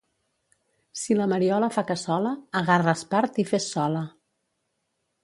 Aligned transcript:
Si 1.01 1.17
la 1.19 1.27
Mariola 1.33 1.69
fa 1.75 1.83
cassola, 1.91 2.31
agarra 2.63 2.97
espart 3.01 3.39
i 3.45 3.49
fes 3.51 3.69
sola. 3.77 4.03